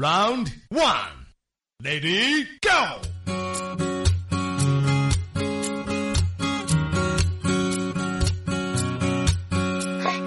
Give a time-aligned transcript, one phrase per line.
[0.00, 1.26] Round one,
[1.82, 2.70] lady, go.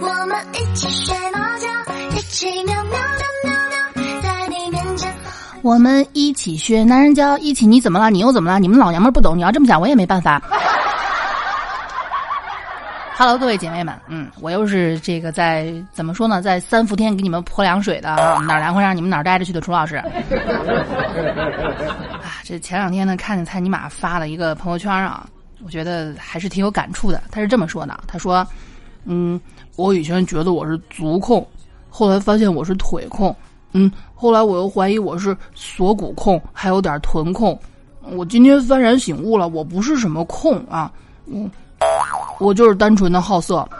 [0.01, 1.69] 我们一起睡猫觉，
[2.13, 2.99] 一起喵喵喵
[3.45, 3.53] 喵
[3.95, 5.15] 喵，在你面前。
[5.61, 8.09] 我们一起学男人教，一起你怎么了？
[8.09, 8.59] 你又怎么了？
[8.59, 10.41] 你们老娘们不懂，你要这么想，我也没办法。
[13.23, 18.15] Hello，各位姐妹们，嗯，我又是这个在怎么说呢，在三伏天给你们泼凉水的，
[18.47, 19.97] 哪儿凉快让你们哪儿待着去的楚老师。
[22.17, 25.29] 啊，这前两天呢，看见蔡尼玛发了一个朋友圈啊，
[25.63, 27.21] 我觉得还是挺有感触的。
[27.29, 28.43] 他是这么说的，他说，
[29.05, 29.39] 嗯，
[29.75, 31.47] 我以前觉得我是足控，
[31.91, 33.35] 后来发现我是腿控，
[33.73, 37.55] 嗯，后来我又怀疑我是锁骨控，还有点臀控。
[38.01, 40.91] 我今天幡然醒悟了，我不是什么控啊，
[41.27, 41.47] 嗯，
[42.41, 43.67] 我就是单纯的好色。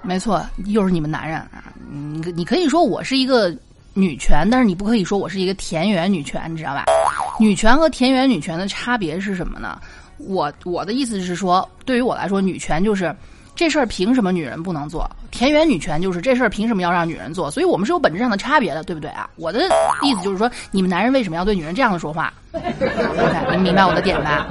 [0.00, 1.64] 没错，又是你们男人啊！
[1.90, 3.54] 你你可以说我是一个
[3.92, 6.86] 女权，但是你不可以说我是一个田园女权，你知道吧？
[7.38, 9.78] 女权和田园女权的差别是什么呢？
[10.16, 13.14] 我我的意思是说，对于我来说，女权就是
[13.54, 15.08] 这事儿凭什么女人不能做？
[15.30, 17.50] 田园女权就是这事儿凭什么要让女人做？
[17.50, 19.28] 所以我们是有本质上的差别的，对不对啊？
[19.36, 19.60] 我的
[20.02, 24.46] 意思就是说，你们男人为什么要对女人这样的说话？OK，你明白我的点吧？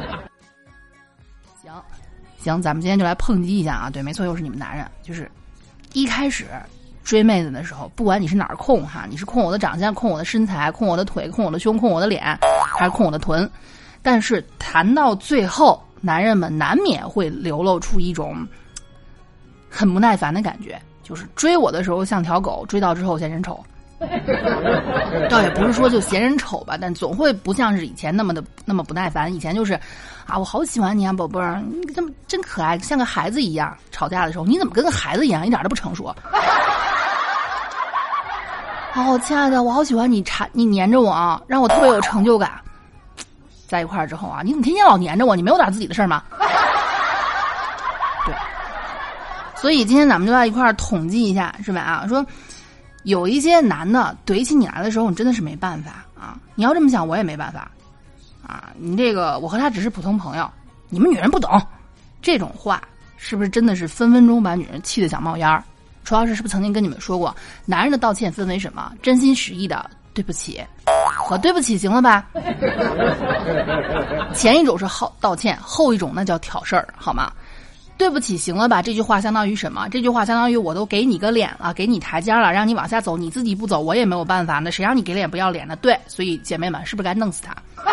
[1.68, 1.84] 行，
[2.40, 3.90] 行，咱们今天就来抨击一下啊！
[3.90, 5.30] 对，没错，又是你们男人，就是
[5.92, 6.46] 一开始
[7.04, 12.40] 追妹子的时候，不管你是哪儿控哈，你是控我的长相、控我的身材、控我的腿、控我的胸、控我的脸，
[12.74, 13.50] 还是控我的臀，
[14.02, 18.48] 但是谈到最后，男人们难免会流露出一种
[19.70, 23.62] 很不耐烦的感觉，就是追我的时候像条狗，追到之后嫌人丑。
[25.30, 29.34] 倒也不是说就嫌人丑吧，但总会不像是以前那么的那么不耐烦。
[29.34, 29.74] 以前就是，
[30.28, 33.76] 啊，我好喜欢你啊，宝贝儿，你这么真可爱，像个孩子一样。
[33.92, 36.14] 吵架的时候，你怎么跟个孩子一样，一点都不成熟？
[38.96, 42.52] 哦，亲爱的，我好喜欢你缠你黏着我啊，让我特别有成就感。
[43.68, 45.36] 在一块儿之后啊，你怎么天天老黏着我？
[45.36, 46.24] 你没有点自己的事儿吗？
[48.26, 48.36] 对，
[49.56, 51.82] 所以今天咱们就在一块儿统计一下，是吧？
[51.82, 52.26] 啊，说
[53.08, 56.38] 有一些男的怼起你来的时候，你真的是没办法啊。
[56.56, 57.72] 你要这么想，我也没办法
[58.46, 58.70] 啊。
[58.78, 60.52] 你这个，我和他只是普通朋友，
[60.90, 61.50] 你们女人不懂
[62.22, 62.82] 这种话，
[63.16, 65.64] 是不是真的是分分钟把女人气得想冒烟儿？
[66.04, 67.34] 楚老师是不是曾经跟你们说过，
[67.66, 68.92] 男人的道歉分为什么？
[69.02, 70.62] 真心实意的对不起
[71.18, 72.28] 和对不起，行了吧？
[74.36, 77.32] 前一种是好道歉，后一种那叫挑事儿，好吗？
[77.98, 78.82] 对不起，行了吧？
[78.82, 79.88] 这句话相当于什么？
[79.90, 84.60] 这句话相当于我都给你个脸了，给你台阶了，让你往下走，你自己不走，我也没有办法。
[84.60, 85.76] 那谁让你给脸不要脸呢？
[85.78, 87.56] 对，所以姐妹们，是不是该弄死他？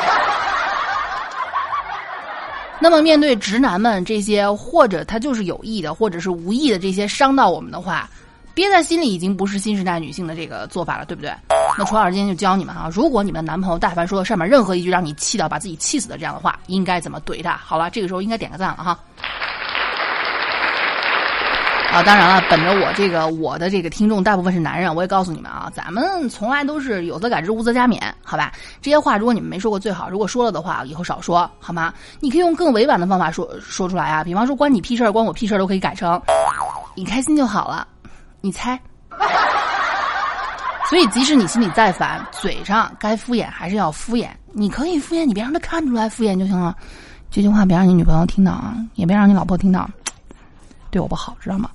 [2.80, 8.06] 那么面对直男们这些，或者他就是有意的，或者是无意的这些伤到我们的话，
[8.52, 11.32] 憋在心里已经不是新时代女性的这个做法了，对不对？
[11.78, 17.56] 那楚老师今天就教你们哈，如果你们男朋友但凡说了上面任何一句让你气到把自己气死的这样的话，应该怎么怼他？
[17.56, 18.98] 好了，这个时候应该点个赞了哈。
[21.94, 28.50] 啊，当然了，本着我这个我的这个听众大部分是男人，我也告诉你们啊，咱们从来都是有则改之，无则加勉，好吧？
[28.82, 31.94] 这些话如果你们没说过最好，如果说了的话，以后少说，好吗？
[32.18, 36.20] 你可以用更委婉的方法说说出来啊，比方说关你屁事，关我屁事都可以改成
[36.96, 37.86] 你开心就好了，
[38.40, 38.76] 你猜？
[40.90, 46.74] 所以即使你心里再烦，嘴上该敷衍还是要敷衍，你可以敷衍，你别让他看出来敷衍就行了。
[47.30, 49.88] 这句话别让你女朋友听到啊，也别让你老婆听到。
[50.94, 51.68] 对我不好，知道吗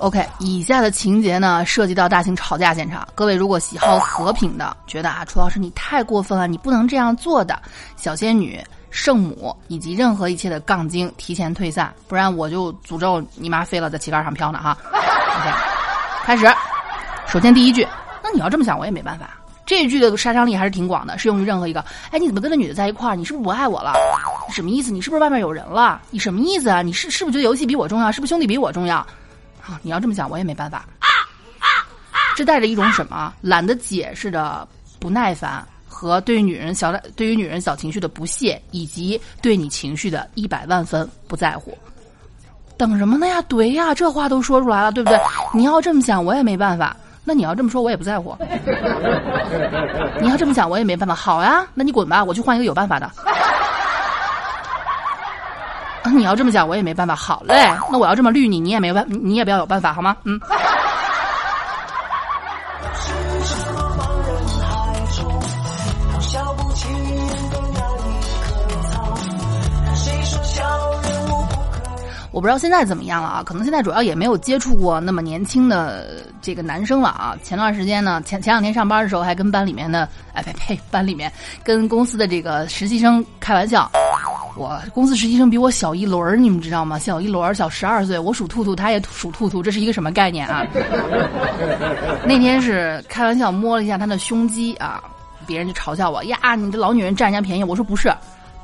[0.00, 3.06] ？OK，以下的情节呢，涉及到大型吵架现场。
[3.14, 7.62] 各位如果喜好和平的，觉得啊，楚老师你太过分了，你不能这样做的，
[7.94, 8.60] 小仙女、
[8.90, 14.76] 圣母以及任何一切的杠精，提前退散，不然我就诅咒你妈飞了，在旗杆上飘呢哈。
[14.90, 15.52] OK，
[16.24, 16.44] 开始。
[17.34, 17.84] 首先第一句，
[18.22, 19.30] 那你要这么想，我也没办法。
[19.66, 21.84] 这句的杀伤力还是挺广的，适用于任何一个。
[22.12, 23.16] 哎，你怎么跟那女的在一块儿？
[23.16, 23.92] 你是不是不爱我了？
[24.52, 24.92] 什么意思？
[24.92, 26.00] 你是不是外面有人了？
[26.10, 26.80] 你什么意思啊？
[26.80, 28.12] 你是是不是觉得游戏比我重要？
[28.12, 28.98] 是不是兄弟比我重要？
[29.66, 30.86] 啊，你要这么想，我也没办法。
[32.36, 34.68] 这带着一种什么懒得解释的
[35.00, 41.76] 不耐烦和对于女人小对于女人小情绪的不屑，以及对你情绪的一百万分不在乎。
[42.76, 43.42] 等什么呢呀？
[43.48, 43.92] 怼呀！
[43.92, 45.18] 这话都说出来了，对不对？
[45.52, 46.96] 你要这么想，我也没办法。
[47.24, 48.36] 那你要这么说，我也不在乎。
[50.20, 51.14] 你要这么讲，我也没办法。
[51.14, 53.10] 好呀，那你滚吧，我去换一个有办法的。
[56.14, 57.14] 你要这么讲，我也没办法。
[57.14, 57.54] 好嘞，
[57.90, 60.16] 那我要这么绿你，你也没办，你也不要有办法，好吗？
[60.24, 60.38] 嗯。
[72.34, 73.42] 我不知道现在怎么样了啊？
[73.44, 77.36] 可能现在主要也没有接触过那么年轻的这个男生了啊。
[77.44, 81.30] 前段时间呢，前前两天上班的时候还跟班里面的哎呸呸，班里面
[81.62, 83.88] 跟公司的这个实习生开玩笑。
[84.56, 86.98] 我公司实习生比我小一轮，你们知道吗？
[86.98, 88.18] 小一轮，小十二岁。
[88.18, 90.66] 我属兔兔，他也属兔兔，这是一个什么概念啊？
[92.26, 95.00] 那天是开玩笑摸了一下他的胸肌啊，
[95.46, 97.62] 别人就嘲笑我呀，你这老女人占人家便宜。
[97.62, 98.12] 我说不是。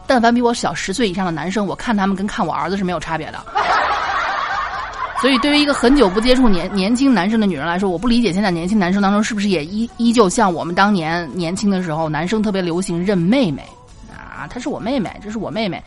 [0.07, 3.39] 但凡比我小十岁以上的男生，我看他们跟看我儿子是没有差别的。
[5.21, 13.63] 所以，对于一个很久不接触年年轻男生的女人来说，我不理解现在年轻男生当中是不是也依依旧像我们当年年轻的时候，男生特别流行认妹妹
[14.11, 15.83] 啊，她是我妹妹，这是我妹妹。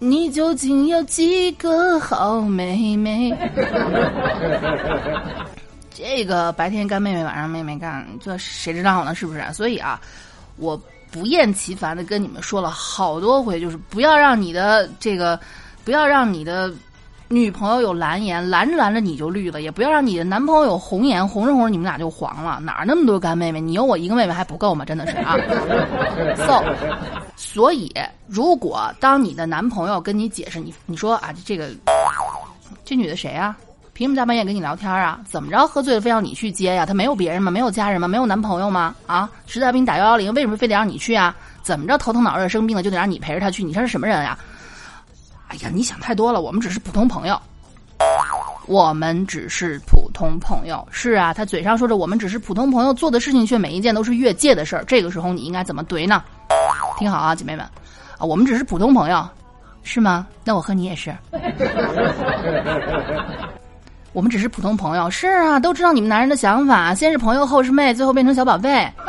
[0.00, 3.32] 你究竟有几个好妹妹？
[5.94, 9.14] 这个白天干妹妹，晚上妹妹干，这谁知道呢？
[9.14, 9.40] 是不是？
[9.52, 10.00] 所以啊，
[10.56, 10.80] 我。
[11.10, 15.38] 不厌其烦的跟你们说了好多回，就是不要让你的这个，
[15.84, 16.72] 不要让你的
[17.28, 22.58] 女朋友有蓝颜，蓝着蓝着你就绿了；也不要让你的男朋友有红颜，红着红着你们俩就黄了。
[22.60, 23.60] 哪那么多干妹妹？
[23.60, 24.84] 你有我一个妹妹还不够吗？
[24.84, 25.36] 真的是啊。
[26.36, 26.62] So，
[27.36, 27.92] 所以
[28.26, 31.68] 如果当你的男朋友跟你解释，你你说啊，这个
[32.84, 33.56] 这女的谁啊？
[33.98, 35.18] 凭什么大半夜跟你聊天啊？
[35.24, 35.66] 怎么着？
[35.66, 36.86] 喝醉了非要你去接呀？
[36.86, 37.50] 他没有别人吗？
[37.50, 38.06] 没有家人吗？
[38.06, 38.94] 没有男朋友吗？
[39.08, 39.28] 啊！
[39.48, 41.34] 实在不行打幺幺零，为什么非得让你去啊？
[41.62, 41.98] 怎么着？
[41.98, 43.64] 头疼脑热生病了就得让你陪着他去？
[43.64, 44.38] 你他是什么人呀？
[45.48, 46.40] 哎呀，你想太多了。
[46.40, 47.36] 我们只是普通朋友，
[48.68, 50.86] 我们只是普通朋友。
[50.92, 54.84] 是啊，他嘴上说着我们只是普通朋友，做的事情却每一件都是越界的事儿。
[54.84, 56.22] 这个时候你应该怎么怼呢？
[56.98, 57.66] 听好啊，姐妹们，
[58.16, 59.28] 啊，我们只是普通朋友，
[59.82, 60.24] 是吗？
[60.44, 61.12] 那我和你也是。
[64.18, 68.92] 我们只是普通朋友，是啊，都知道你们男人的想法，先是朋友，后是妹，最后变成小宝贝。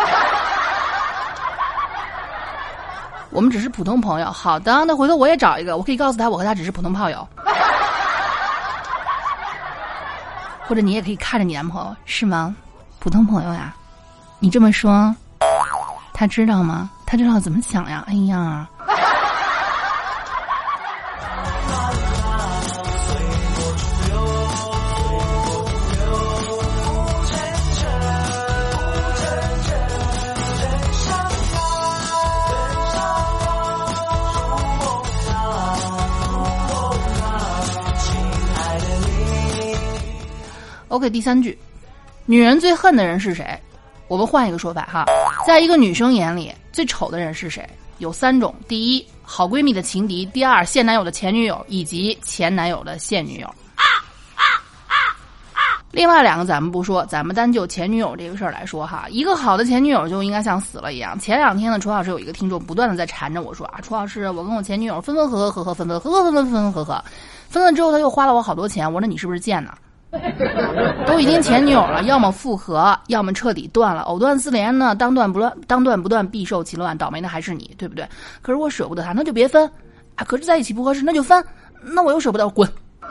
[3.31, 7.27] 我们只是普通朋友，好的，那回头我也找一个，我可以告诉他，我和他只是普通炮友。
[10.67, 12.55] 或者你也可以看着你男朋友，是吗？
[12.99, 13.73] 普通朋友呀，
[14.37, 15.11] 你这么说，
[16.13, 16.87] 他知道吗？
[17.07, 18.03] 他知道怎么想呀？
[18.07, 18.69] 哎呀。
[40.89, 41.57] OK，第三句，
[42.25, 43.45] 女人最恨的人是谁？
[44.07, 45.05] 我们换一个说法哈，
[45.45, 47.63] 在一个女生眼里，最丑的人是谁？
[47.99, 53.47] 有三种：第一，好闺蜜的情敌；第二，现男友的前女友；以及前男友的现女友。
[53.75, 53.85] 啊
[54.33, 54.41] 啊
[54.87, 54.95] 啊
[55.53, 61.19] 啊另外两个咱们不说，咱们单就前女友这个事儿来说哈，一个好的前女友就应该像死了一样。
[61.19, 67.05] 前两天呢，楚老师有一个听众不断的在缠着我说啊，楚老师，我跟我前女友分分合合，合合分分，合合分分，分分合合，
[67.47, 68.91] 分了之后他又花了我好多钱。
[68.91, 69.71] 我说你是不是贱呢？
[71.05, 74.01] 都已经前女友了，要么复合，要么彻底断了。
[74.03, 74.95] 藕断丝连呢？
[74.95, 76.97] 当断不断，当断不断，必受其乱。
[76.97, 78.07] 倒霉的还是你，对不对？
[78.41, 79.69] 可是我舍不得他，那就别分
[80.15, 80.23] 啊！
[80.23, 81.43] 可是在一起不合适，那就分。
[81.83, 82.67] 那我又舍不得，滚。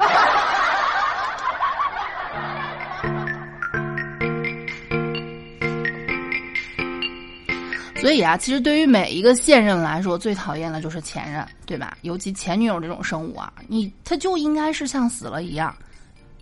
[8.00, 11.96] 所以啊，其实对于每一个现任来说，最讨厌的就是前任，对吧？
[12.02, 15.74] 尤其前女友这种生物啊，你他就应该是像死了一样。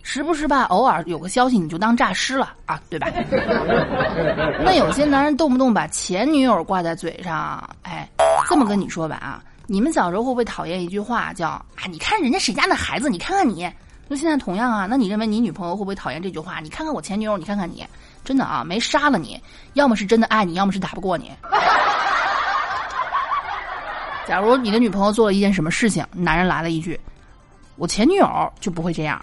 [0.08, 3.08] 时不时吧，偶尔有个消息你就当诈尸了啊，对吧？
[4.64, 8.08] 那有些男人动不动把前女友挂在嘴上，哎，
[8.48, 11.64] 这么跟你说吧啊，你们小时候会不会讨厌一句话叫啊？
[11.90, 13.68] 你看人家谁家那孩子，你看看你。
[14.06, 16.60] 那现在同样啊，那你认为你女朋友会不会讨厌这句话？
[16.60, 17.84] 你看看我前女友，你看看你，
[18.24, 21.32] 真的啊，没杀了你，要么是真的爱你，要么是打不过你。
[24.24, 26.98] 假如你的女朋友做了一件什么事情，男人来了一句，
[27.74, 29.20] 我前女友就不会这样。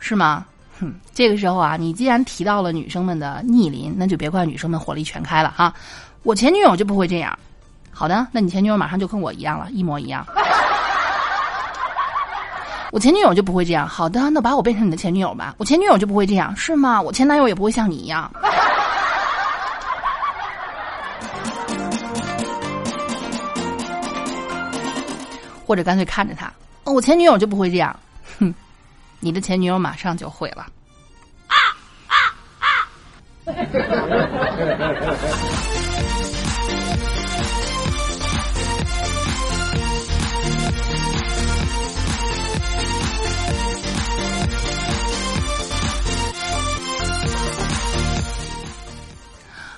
[0.00, 0.44] 是吗？
[0.80, 5.72] 哼，这个时候啊，你既然提到了女生们的逆鳞，那就别怪女生们火力全开了哈。
[6.22, 7.38] 我前女友就不会这样。
[7.92, 10.26] 好的，那你前女友马上就跟我一样了，一模一样。
[12.92, 13.86] 我前女友就不会这样。
[13.86, 15.54] 好的，那把我变成你的前女友吧。
[15.58, 17.00] 我前女友就不会这样，是吗？
[17.00, 18.28] 我前男友也不会像你一样。
[25.66, 26.50] 或者干脆看着他，
[26.84, 27.94] 我前女友就不会这样。
[29.22, 30.66] 你的前女友马上就会了。
[31.46, 31.56] 啊
[32.08, 32.16] 啊
[32.58, 32.66] 啊！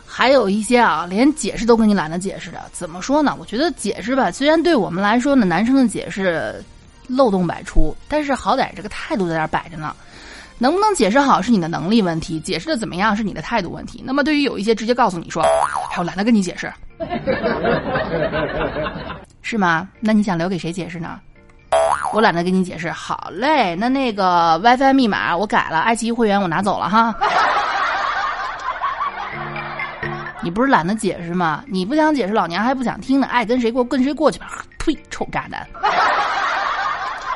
[0.06, 3.36] 还有一些啊，连解释都跟你懒得解释的，怎么说呢？
[3.40, 6.64] 我觉得解释吧，虽然对我们来说呢，男生的解释。
[7.16, 9.94] 漏洞百出，但是好歹这个态度在这儿摆着呢。
[10.58, 14.00] 能不能解释好是你的能力问题，解释的怎么样是你的态度问题。
[14.06, 15.50] 那么对于有一些直接告诉你说，哎，
[15.98, 16.72] 我懒得跟你解释，
[19.42, 19.88] 是吗？
[19.98, 21.18] 那你想留给谁解释呢？
[22.12, 22.92] 我懒得跟你解释。
[22.92, 27.12] 好嘞，那那个 WiFi 密码我改了，爱奇艺会员我拿走了哈。
[30.42, 31.64] 你不是懒得解释吗？
[31.66, 33.26] 你不想解释，老娘还不想听呢。
[33.28, 34.64] 爱跟谁过跟谁过去吧。
[34.78, 35.66] 呸，臭渣男！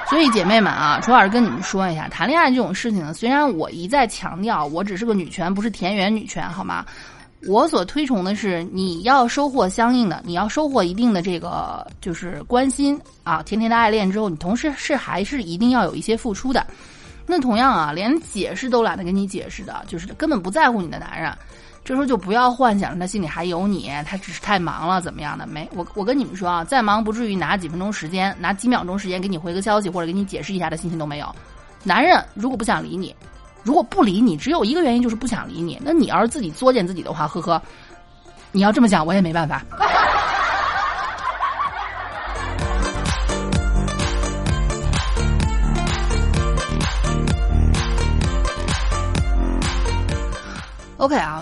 [0.08, 6.86] 所以姐妹们啊，楚老师跟你们说一下，谈恋爱这种事情呢，虽然我一再强调我只是个女权，不是田园女权，好吗？
[7.46, 16.64] 我所推崇的是你要收获相应的，你要收获一定的这个就是关心啊，甜甜的爱恋之后，你同时是还是一定要有一些付出的。
[17.26, 21.32] 那同样啊，连解释都懒得跟你解释的，就是根本不在乎你的男人。
[21.86, 25.46] 这时候就不要幻想着他心里还有你，他只是太忙了，怎么样的？
[25.46, 31.32] 没我，我跟你们说啊，再忙不至于拿几分钟时间，拿几秒钟时间给你回个消息或者给你解释一下的心情都没有。
[31.84, 33.14] 男人如果不想理你，
[33.62, 35.80] 如果不理你，只有一个原因就是不想理你。
[35.80, 37.62] 那你要是自己作践自己的话，呵呵，
[38.50, 39.62] 你要这么想我也没办法。
[50.98, 51.35] OK 啊，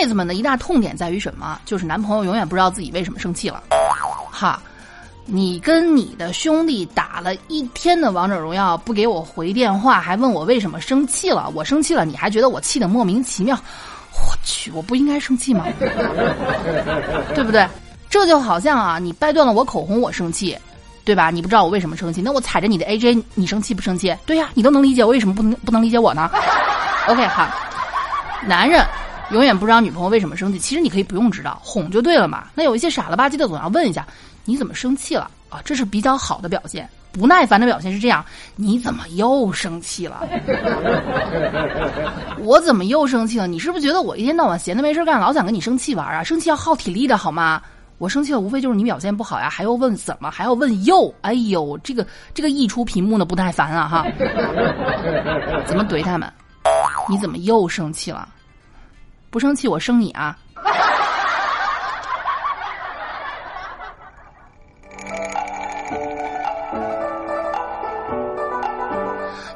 [0.00, 1.60] 妹子们的一大痛点在于什么？
[1.66, 3.62] 就是男朋友永远不知道自己为什么生气了。
[4.30, 4.58] 哈，
[5.26, 11.52] 你跟你的兄弟打了一天的王者荣耀，不给我回电话，还问我为什么生气了？
[11.54, 13.54] 我生气了，你还觉得我气得莫名其妙？
[14.14, 15.66] 我去，我不应该生气吗？
[17.34, 17.68] 对不对？
[18.08, 20.56] 这就好像啊，你掰断了我口红，我生气，
[21.04, 21.28] 对吧？
[21.28, 24.16] 你不知道我为什么生气，那我踩着你的 AJ，你生气不生气？
[24.24, 26.30] 对呀，你都能理解我为什么不能不能理解我呢
[27.06, 27.54] ？OK 哈。
[28.46, 28.82] 男人
[29.30, 32.48] 永远不知道女朋友为什么生气，其实你可以不用知道，哄就对了嘛。
[32.54, 34.06] 那有一些傻了吧唧的，总要问一下
[34.44, 35.60] 你怎么生气了啊？
[35.64, 36.88] 这是比较好的表现。
[37.12, 40.26] 不耐烦的表现是这样：你怎么又生气了？
[42.38, 43.48] 我怎么又生气了？
[43.48, 46.22] 你是不是觉得我一天到晚闲的没事干，老想跟你生气玩啊？
[46.22, 47.60] 生气要耗体力的好吗？
[47.98, 51.12] 我生气了，无非就是你表现不好呀，还要问怎么，还要问又？
[51.20, 54.06] 哎呦，这个这个溢出屏幕的不耐烦啊哈！
[55.66, 56.32] 怎么怼他们？
[57.08, 58.28] 你怎么又生气了？
[59.30, 60.36] 不生气我生你啊！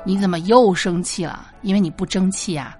[0.04, 1.46] 你怎么又生气了？
[1.62, 2.76] 因为你不争气啊！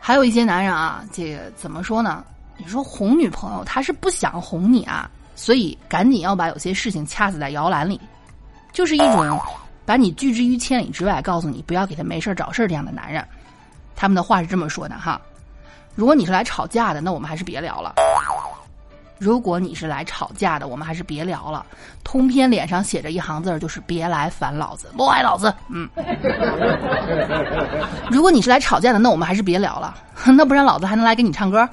[0.00, 2.24] 还有一些男人啊，这个怎么说呢？
[2.56, 8.00] 你说哄女朋友，他是不想哄你啊，所以赶紧要把有些事情掐死在摇篮里，
[8.72, 9.38] 就是一种。
[9.92, 13.22] 把你拒之于千里之外，告诉你不要给他没事找事这样的男人，
[13.94, 15.20] 他们的话是这么说的哈。
[15.94, 17.96] 如果你是来吵架的，那我们还是别聊了。
[19.18, 21.66] 如果你是来吵架的，我们还是别聊了。
[22.02, 25.54] 通篇脸上写着一行字就是别来烦老子，不爱老子。
[25.68, 25.86] 嗯。
[28.10, 29.94] 如果你是来吵架的，那我们还是别聊了。
[30.24, 31.68] 那不然老子还能来给你唱歌？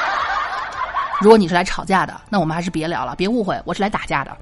[1.20, 3.14] 如果你是来吵架的，那我们还是别聊了。
[3.16, 4.34] 别误会，我是来打架的。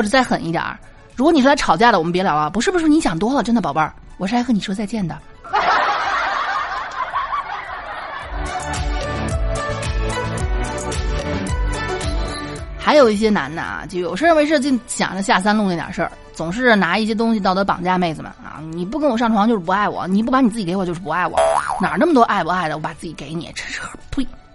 [0.00, 0.78] 或者再狠一点儿，
[1.14, 2.48] 如果你是来吵架的，我们别聊了。
[2.48, 5.14] 不是不是，你想多了，真的宝贝儿，我是来和你说再见的。
[12.80, 18.56] 还有一些男的啊，就有事儿没事就想着下三路那点事儿，总是拿一些东西道德绑架妹子们啊！
[18.72, 21.38] 你不跟我上床就是不爱我，你不把你自己给我就是不爱我，
[21.78, 22.76] 哪那么多爱不爱的？
[22.76, 23.82] 我把自己给你，真是！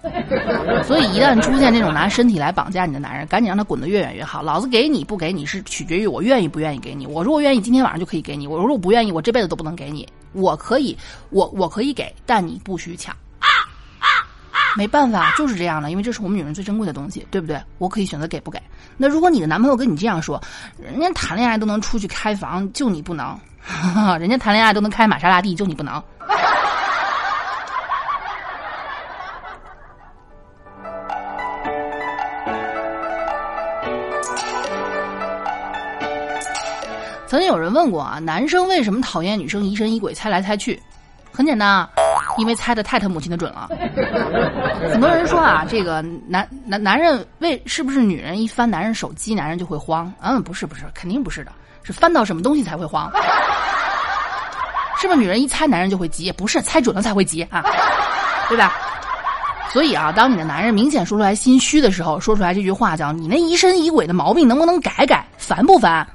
[0.83, 4.41] 所以，一旦出现这种拿身体来绑架你的男人，赶紧让他滚得越远越好。
[4.43, 7.07] 老子给你不给你是取决于我愿意不愿意给你。
[7.07, 10.07] 我如果愿意，今天晚上就可以给你；我如果不愿意，我这辈子都不能给你。
[10.33, 10.97] 我可以，
[11.29, 13.15] 我我可以给，但你不许抢。
[14.77, 17.57] 没办法，就是这样的，因为这是我们女人最珍贵的东西，对不对？
[17.77, 18.61] 我可以选择给不给。
[18.97, 20.41] 那如果你的男朋友跟你这样说，
[20.77, 23.37] 人家谈恋爱都能出去开房，就你不能；
[24.19, 26.03] 人家谈恋爱都能开玛莎拉蒂，就你不能。
[37.27, 40.81] 曾经有人问过啊，男生为什么讨厌女生疑神疑鬼、猜来猜去？
[41.31, 41.89] 很简单啊，
[42.37, 43.67] 因为猜的太他母亲的准了。
[44.91, 50.11] 很多人说啊，这个男男男人为是不是女人一翻男人手机，男人就会慌？
[50.21, 51.51] 嗯，不是不是，肯定不是的，
[51.83, 53.11] 是翻到什么东西才会慌？
[55.01, 56.31] 是不是女人一猜男人就会急？
[56.31, 57.61] 不是，猜准了才会急啊，
[58.47, 58.73] 对吧？
[59.73, 65.25] 所以啊，当你的男人明显说出来心虚的时候，说出来这句话叫“你那疑神疑鬼的毛病能不能改改？
[65.37, 66.07] 烦不烦？”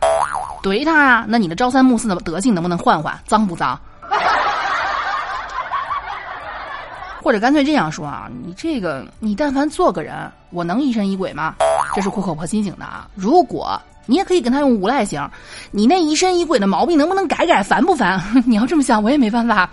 [0.62, 1.24] 怼他啊！
[1.28, 3.18] 那你的朝三暮四的德性能不能换换？
[3.26, 3.78] 脏不脏？
[7.22, 11.54] 或者干脆这样说啊，你这个你但凡做个人，我能疑神疑鬼吗？
[11.94, 13.08] 这是苦口婆心型的啊。
[13.14, 15.28] 如果你也可以跟他用无赖型，
[15.70, 18.20] 你那疑神疑鬼的毛病能不能改改，烦不烦？
[18.46, 19.68] 你要这么想，我也没办法。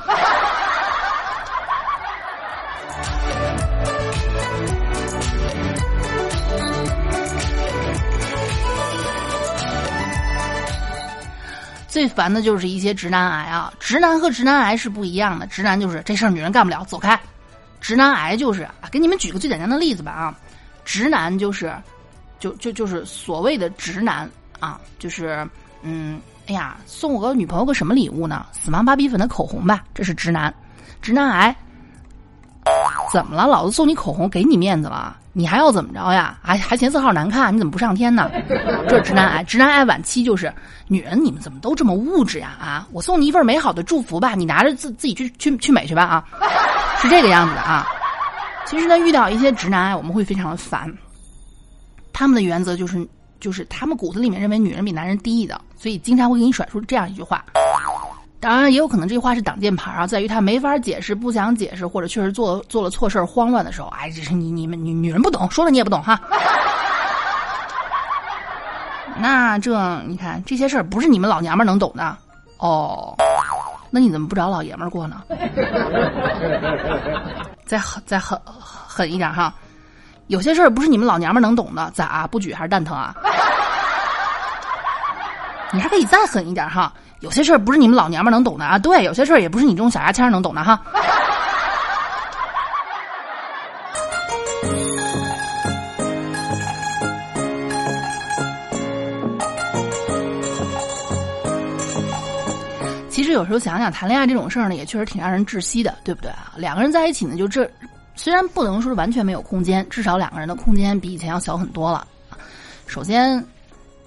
[11.97, 13.73] 最烦的就是一些直男癌啊！
[13.79, 17.17] 直男和直男癌是不一样的，直男就是这事儿女人干不了，走开；
[17.81, 20.35] 直男癌就是啊，给你们举个最简单的例子吧啊，
[20.85, 21.73] 直男就是，
[22.39, 25.43] 就就就是所谓的直男啊，就是
[25.81, 28.45] 嗯，哎呀，送我个女朋友个什么礼物呢？
[28.51, 30.53] 死亡芭比粉的口红吧，这是直男。
[31.01, 31.55] 直男癌
[33.11, 33.47] 怎么了？
[33.47, 35.17] 老子送你口红，给你面子了。
[35.37, 36.35] 你还要怎么着呀？
[36.41, 37.53] 还还嫌色号难看？
[37.53, 38.27] 你怎么不上天呢？
[38.89, 40.51] 这直男癌，直男癌晚期就是
[40.87, 42.55] 女人，你们怎么都这么物质呀？
[42.59, 46.25] 啊，我送你一份美好的祝福吧，你拿着自自己去去去美去吧啊，
[46.99, 47.85] 是这个样子的啊。
[48.65, 50.91] 其实呢，遇到一些直男癌，我们会非常的烦。
[52.11, 53.07] 他们的原则就是
[53.39, 57.45] 就是他们骨子里面认为女人比男人低的，所以经常会给你甩出这样一句话。
[58.39, 66.19] 当然，也有可能这句话是挡箭牌啊，在于他没法解释、不想解释，或者确实做做了错事慌乱的时候，哎，这是你你们女女人不懂，说了你也不懂哈。
[69.19, 72.15] 那这你看这些事儿不是你们老娘们能懂的
[72.59, 73.15] 哦，
[73.89, 75.23] 那你怎么不找老爷们过呢？
[77.65, 79.51] 再狠再狠狠一点哈，
[80.27, 83.15] 有些事儿不是你们老娘们能懂的，咋不举还是蛋疼啊？
[85.73, 86.93] 你还可以再狠一点哈。
[87.19, 88.77] 有些事儿不是你们老娘们能懂的啊！
[88.77, 90.79] 对，有些事儿也不是你这种小牙签能懂的哈。
[103.09, 106.53] 其实有时候想想，谈恋爱这种事儿呢，也确实挺让人窒息的，对不对啊？
[106.55, 107.67] 两个人在一起呢，就这，
[108.15, 112.05] 虽然不能说是完全没有空间，至少两个人的空间比以前要小很多了。
[112.85, 113.43] 首先。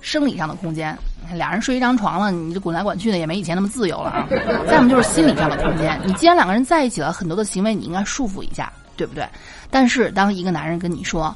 [0.03, 0.97] 生理上的空间，
[1.35, 4.27] 俩人睡一张床了，你这滚来滚去的，也没以前那么自由了啊。
[4.69, 9.25] 再有就是心理上的空间，你既然两个人在一起了，很多的行为你应该束缚一下，对不对？
[9.71, 11.35] 但是当一个男人跟你说：“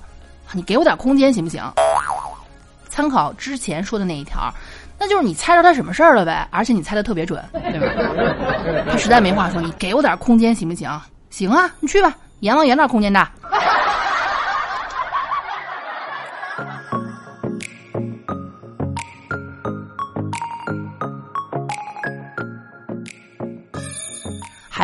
[0.52, 1.62] 你给我点空间行不行？”
[2.88, 4.52] 参考之前说的那一条，
[4.98, 8.84] 那就是你猜着他什么事儿了呗，而且你猜的特别准，对吧？
[8.90, 10.88] 他实在没话说，你给我点空间行不行？
[11.30, 13.30] 行啊，你去吧，阎王爷那空间大。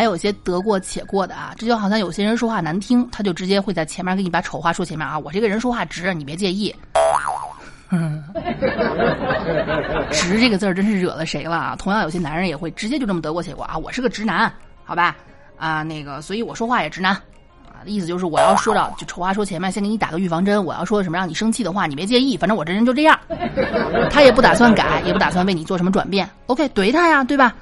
[0.00, 5.18] 还有些得过且过的啊，这就好像有些人说话难听，他就直接会在前面给你把丑话说前面啊。
[5.18, 6.74] 我这个人说话直，你别介意。
[10.10, 11.76] 直这个字儿真是惹了谁了啊？
[11.78, 13.76] 同样有些男人也会直接就这么得过且过啊。
[13.76, 14.50] 我是个直男，
[14.86, 15.14] 好吧？
[15.58, 17.84] 啊，那个，所以我说话也直男啊。
[17.84, 20.64] 意思就是我要说到就丑话说前面，先给你打个预防针。
[20.64, 23.20] 我要说什么让你生气的话，你别介意，反正我这人就这样。
[24.10, 26.26] 他也不打算改，也不打算为你做什么转变。
[26.46, 27.54] OK，怼他呀，对吧？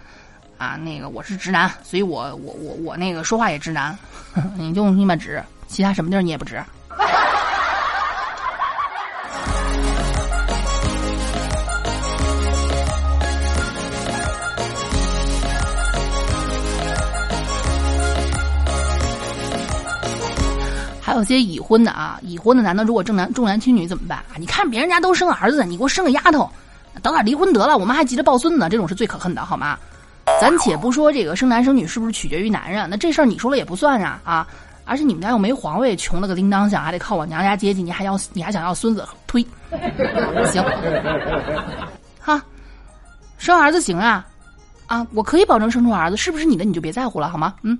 [0.59, 3.97] 啊，那个我是直男，所以我我我我那个说话也直男，
[4.59, 6.61] 你就你妈直，其他什么地儿你也不直。
[21.01, 24.35] 还有些已婚的啊，已婚的男的如果重男重男轻女怎么办啊？
[24.39, 26.51] 你看别人家都生儿子，你给我生个丫头，
[27.01, 29.79] 早点离婚得了，我们还急着抱孙子，这种是最可恨的，好吗？
[30.41, 34.47] 咱且不说这个生男生女是不是取决于男人，那这事儿你说了也不算啊啊！
[34.85, 39.47] 而且你们家又没皇位，穷了个叮当响，还得靠我娘家接济，你还要你还想要孙子推？
[40.51, 40.65] 行，
[42.21, 42.43] 哈，
[43.37, 44.27] 生儿子行啊，
[44.87, 47.55] 啊，我可以保证生出儿子，是不是你的你就别在乎了好吗？
[47.63, 47.79] 嗯。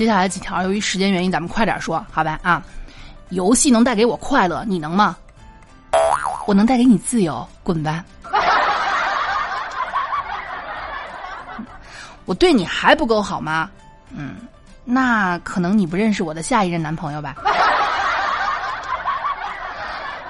[0.00, 2.40] 接下来几条，由于时间原因，咱们快点说，好吧？
[2.42, 2.62] 啊，
[3.28, 5.14] 游戏能带给我快乐，你能吗？
[6.46, 8.02] 我能带给你自由，滚吧！
[12.24, 13.68] 我对你还不够好吗？
[14.08, 14.36] 嗯，
[14.86, 17.34] 那可能你不认识我的下一任男朋友吧？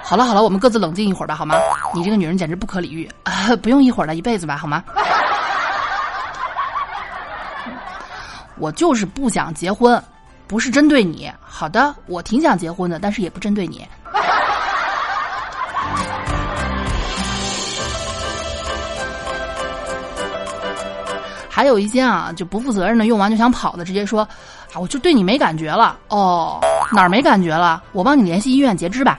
[0.03, 1.55] 好了好了，我们各自冷静一会儿吧，好吗？
[1.95, 3.09] 你这个女人简直不可理喻，
[3.63, 4.83] 不用一会儿了，一辈子吧，好吗？
[8.61, 10.01] 我就是不想结婚，
[10.46, 11.33] 不是针对你。
[11.40, 13.88] 好的，我挺想结婚的，但是也不针对你。
[21.49, 24.23] 还有一些啊就不负责任的，用完就想跑的，直接说
[24.75, 26.61] 啊我就对你没感觉了哦，
[26.92, 27.83] 哪儿没感觉了？
[27.92, 29.18] 我帮你联系医院截肢吧。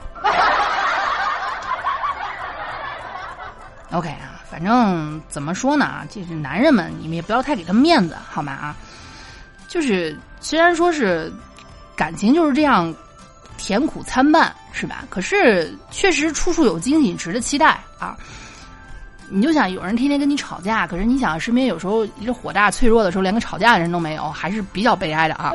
[3.92, 8.52] OK 啊，反正怎么说呢，就是男人们，你们也不要太给他面子，好吗？
[8.52, 8.74] 啊，
[9.72, 11.32] 就是虽然说是
[11.96, 12.94] 感情就是这样
[13.56, 15.02] 甜苦参半，是吧？
[15.08, 18.14] 可是确实处处有惊喜，值得期待啊。
[19.30, 25.54] 你就想有人天天跟你吵架，可是你想身边有时候一个火大脆弱的时候，连个吵架的人都没有，还是比较悲哀的啊。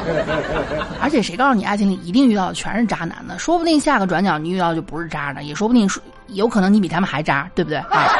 [1.00, 3.38] 而且谁告诉你爱情里一定遇到的全是渣男呢？
[3.38, 8.12] 说不定下个转角你遇到就不是渣呢，也说不定是有可能你比他们还渣，对不对啊？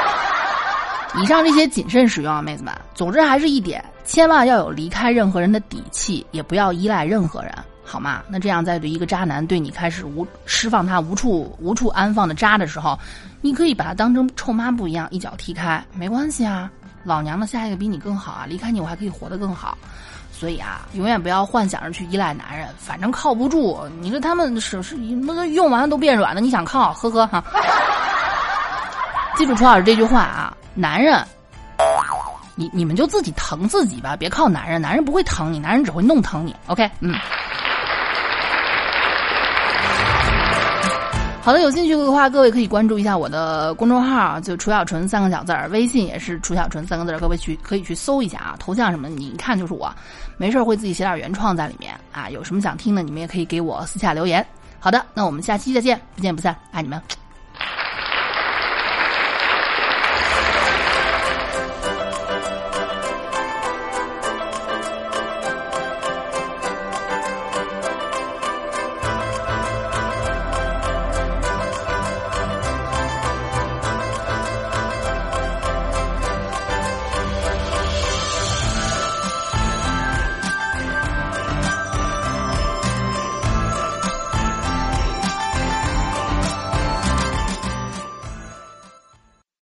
[1.21, 2.73] 以上这些谨慎使用啊，妹子们。
[2.95, 7.53] 总之还是一点，千万要有离开任何人的底气，也不要依赖任何人。
[7.85, 8.23] 好吗？
[8.29, 12.99] 那这样在对一个渣男对你开始无释放他无处无处安放的渣的时候，
[13.41, 16.71] 你可以把他当成臭抹布一样一脚踢开，没关系啊。
[17.05, 19.79] 老娘的下一个比你更好啊，离开你我还可以活得更好。
[20.33, 23.79] 所以啊，永远不要幻想着去依赖男人，反正靠不住。
[24.01, 26.93] 你说他们是是那都用完了都变软了，你想靠？
[26.93, 27.45] 呵呵哈。
[29.39, 31.25] 记住楚老师这句话啊，男人，
[32.57, 36.57] 你你们就自己疼自己吧，别靠男人，男人不会疼你，男人只会弄疼你。
[36.67, 37.15] OK，嗯。
[41.43, 49.95] 好的，有兴趣的话，各位可以关注一下我的公众号，就楚小纯三个小字儿，微信也是楚小纯三个字儿，各位去可以去搜一下啊，头像什么你一看就是我，
[50.39, 54.45] 没事会自己写点原创在里面啊，有什么想听的，你们也可以给我私下留言。
[54.81, 57.01] 好的，那我们下期再见，不见不散，爱你们。